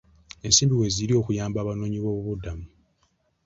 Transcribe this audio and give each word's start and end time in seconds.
Ensimbi 0.45 0.75
weeziri 0.79 1.13
okuyamba 1.19 1.57
Abanoonyiboobubudamu. 1.59 2.65